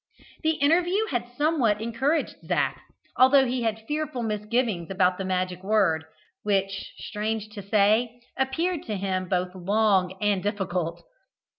The 0.41 0.53
interview 0.53 1.05
had 1.11 1.27
somewhat 1.37 1.79
encouraged 1.79 2.37
Zac, 2.47 2.81
although 3.17 3.45
he 3.45 3.61
had 3.61 3.85
fearful 3.87 4.23
misgivings 4.23 4.89
about 4.89 5.19
the 5.19 5.25
magic 5.25 5.63
word, 5.63 6.05
which, 6.41 6.95
strange 6.97 7.49
to 7.49 7.61
say, 7.61 8.19
appeared 8.35 8.81
to 8.87 8.95
him 8.95 9.29
both 9.29 9.53
long 9.53 10.17
and 10.19 10.41
difficult. 10.41 11.03